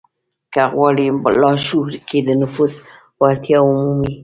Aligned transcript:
که 0.53 0.63
غواړئ 0.73 1.07
په 1.23 1.29
لاشعور 1.41 1.89
کې 2.07 2.19
د 2.27 2.29
نفوذ 2.41 2.73
وړتيا 3.21 3.59
ومومئ. 3.63 4.13